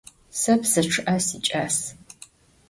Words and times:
Se 0.39 0.53
psı 0.61 0.81
ççı'e 0.91 1.15
siç'as. 1.27 1.77